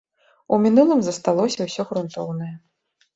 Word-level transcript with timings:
У 0.55 0.57
мінулым 0.63 1.03
засталося 1.07 1.67
ўсё 1.67 1.85
грунтоўнае. 1.91 2.49